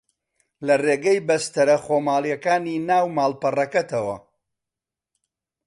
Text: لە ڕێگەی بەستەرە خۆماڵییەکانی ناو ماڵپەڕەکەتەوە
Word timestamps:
لە 0.65 0.75
ڕێگەی 0.83 1.23
بەستەرە 1.27 1.77
خۆماڵییەکانی 1.85 2.77
ناو 2.89 3.05
ماڵپەڕەکەتەوە 3.17 4.17